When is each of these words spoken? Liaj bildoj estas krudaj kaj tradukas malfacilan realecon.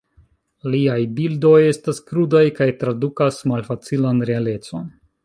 Liaj 0.75 0.95
bildoj 1.19 1.59
estas 1.65 2.01
krudaj 2.07 2.43
kaj 2.61 2.69
tradukas 2.85 3.39
malfacilan 3.53 4.25
realecon. 4.31 4.91